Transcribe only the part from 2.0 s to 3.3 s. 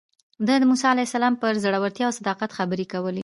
او صداقت خبرې کولې.